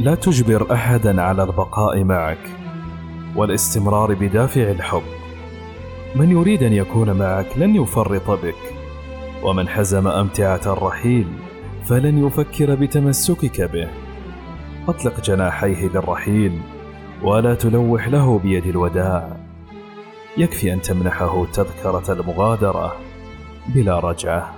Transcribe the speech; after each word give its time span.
لا 0.00 0.14
تجبر 0.14 0.72
احدا 0.72 1.22
على 1.22 1.42
البقاء 1.42 2.04
معك 2.04 2.50
والاستمرار 3.36 4.14
بدافع 4.14 4.70
الحب. 4.70 5.02
من 6.16 6.30
يريد 6.30 6.62
أن 6.62 6.72
يكون 6.72 7.12
معك 7.12 7.46
لن 7.56 7.76
يفرط 7.76 8.30
بك 8.30 8.74
ومن 9.42 9.68
حزم 9.68 10.08
أمتعة 10.08 10.60
الرحيل 10.66 11.26
فلن 11.84 12.26
يفكر 12.26 12.74
بتمسكك 12.74 13.60
به. 13.60 13.88
أطلق 14.88 15.20
جناحيه 15.20 15.88
للرحيل 15.88 16.60
ولا 17.22 17.54
تلوح 17.54 18.08
له 18.08 18.38
بيد 18.38 18.66
الوداع. 18.66 19.36
يكفي 20.36 20.72
أن 20.72 20.82
تمنحه 20.82 21.46
تذكرة 21.52 22.12
المغادرة 22.12 22.96
بلا 23.74 24.00
رجعة. 24.00 24.54